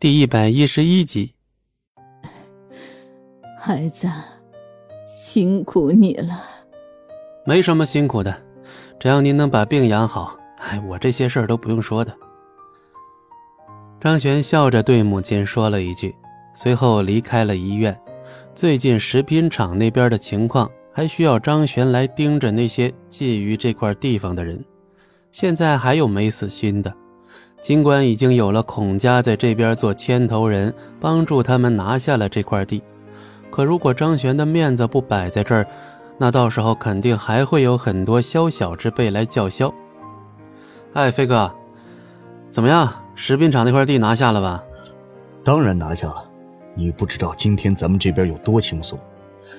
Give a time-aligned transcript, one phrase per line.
[0.00, 1.34] 第一百一十一集，
[3.60, 4.08] 孩子，
[5.04, 6.42] 辛苦你了。
[7.44, 8.34] 没什么辛苦的，
[8.98, 12.16] 只要您能把病养好，哎，我这些事儿都不用说的。
[14.00, 16.16] 张璇笑着对母亲说了一句，
[16.54, 17.94] 随后离开了医院。
[18.54, 24.64] 最近食品厂那边的情况，还需要张璇来盯着那些觊觎这块地方的人。
[25.30, 26.90] 现在还有没死心的。
[27.60, 32.82] 尽管已经有了孔家在这边做牵头人，帮助他们拿下了这块地，
[33.50, 35.66] 可如果张璇的面子不摆在这儿，
[36.16, 39.72] 那到时候肯定还会有很多宵小之辈来叫嚣。
[40.94, 41.50] 哎，飞哥，
[42.50, 42.90] 怎么样？
[43.14, 44.62] 食品厂那块地拿下了吧？
[45.44, 46.24] 当然拿下了。
[46.74, 48.98] 你不知道今天咱们这边有多轻松，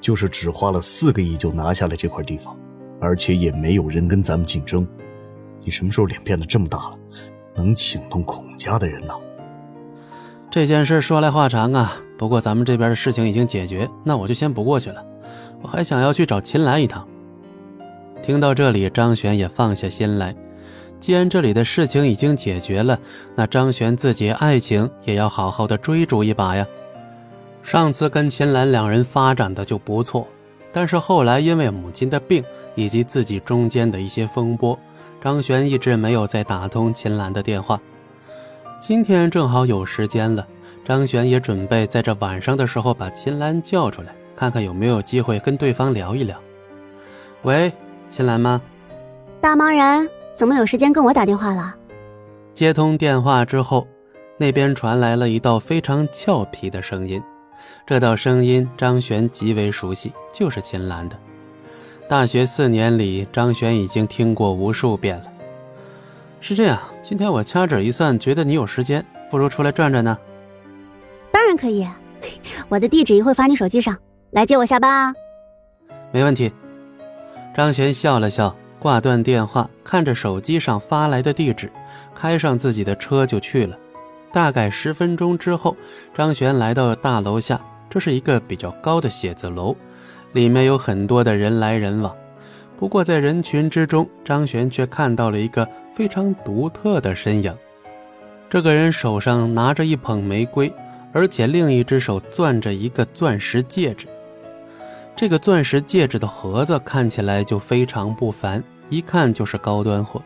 [0.00, 2.56] 就是只花了四个亿就拿下了这块地方，
[3.00, 4.84] 而且也没有人跟咱们竞争。
[5.62, 6.98] 你什么时候脸变得这么大了？
[7.54, 9.14] 能请动孔家的人呢？
[10.50, 11.96] 这件事说来话长啊。
[12.16, 15.04] 不过咱们这边的事情已经解决，那我就先不过去了。
[15.60, 17.06] 我还想要去找秦岚一趟。
[18.22, 20.34] 听到这里，张璇也放下心来。
[21.00, 22.98] 既然这里的事情已经解决了，
[23.34, 26.64] 那张璇自己爱情也要好好的追逐一把呀。
[27.62, 30.26] 上次跟秦岚两人发展的就不错，
[30.72, 32.44] 但是后来因为母亲的病
[32.76, 34.78] 以及自己中间的一些风波。
[35.24, 37.80] 张璇一直没有再打通秦岚的电话，
[38.78, 40.46] 今天正好有时间了，
[40.84, 46.38] 张璇也准备在这晚上的时候把秦岚叫出来，看看有没有机会跟对方聊一聊。
[47.40, 47.72] 喂，
[48.10, 48.60] 秦岚吗？
[49.40, 51.74] 大忙人，怎么有时间跟我打电话了？
[52.52, 53.88] 接通电话之后，
[54.36, 57.22] 那边传来了一道非常俏皮的声音，
[57.86, 61.16] 这道声音张璇极为熟悉，就是秦岚的。
[62.06, 65.24] 大学四年里，张璇已经听过无数遍了。
[66.38, 70.16] 是这样，今天我掐指一算，觉得你有时间，不如出来转转呢。
[71.32, 71.88] 当然可以，
[72.68, 73.96] 我的地址一会发你手机上，
[74.32, 75.14] 来接我下班啊。
[76.12, 76.52] 没问题。
[77.56, 81.72] 张璇笑了笑，挂断电话，看着手机上发来的地址，
[82.14, 83.74] 开上自己的车就去了。
[84.30, 85.74] 大概十分钟之后，
[86.14, 87.58] 张璇来到大楼下，
[87.88, 89.74] 这是一个比较高的写字楼。
[90.34, 92.14] 里面有很多的人来人往，
[92.76, 97.56] 不过在人群之中，张璇却看到了一个非常独特的身影。
[98.50, 100.72] 这个人手上拿着一捧玫瑰，
[101.12, 104.08] 而且另一只手攥着一个钻石戒指。
[105.14, 110.20] 这个钻石戒指的盒子看起来就非常不凡，一看就是高端货。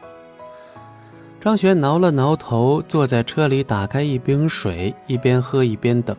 [1.38, 6.16] 张璇挠了挠头，坐在车里，打开一瓶水，一边喝一边等。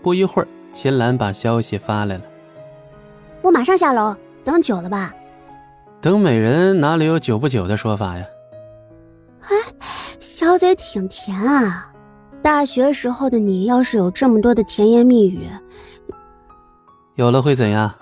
[0.00, 2.22] 不一会儿，秦岚把消息发来了。
[3.42, 4.14] 我马上下楼，
[4.44, 5.14] 等久了吧？
[6.00, 8.24] 等美人哪里有久不久的说法呀？
[9.42, 9.56] 哎，
[10.18, 11.92] 小嘴挺甜啊！
[12.42, 15.48] 大学时候的你要是有这么多的甜言蜜语，
[17.14, 17.94] 有了会怎样？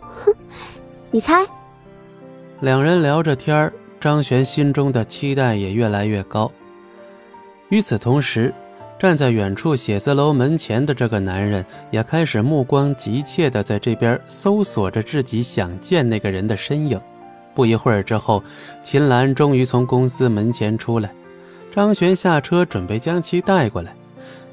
[0.00, 0.34] 哼，
[1.10, 1.46] 你猜？
[2.60, 6.50] 两人聊着天张璇心中的期待也越来越高。
[7.68, 8.52] 与此同时。
[9.02, 17.00] 站在远处写字楼门前的这个男人也开始目光急切地在这边搜索着自己想见那个人的身影。
[17.52, 18.40] 不一会儿之后，
[18.80, 21.12] 秦岚终于从公司门前出来，
[21.74, 23.92] 张璇下车准备将其带过来，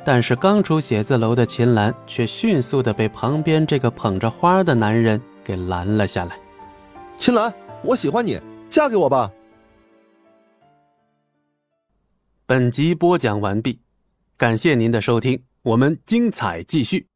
[0.04, 6.36] 但是刚出写字楼的秦岚却迅速地被旁边这个捧着花的男人给拦了下来。
[7.20, 9.32] 秦岚，我喜欢你，嫁给我吧。
[12.48, 13.80] 本集播讲完毕。
[14.40, 17.09] 感谢您的收听，我们精彩继续。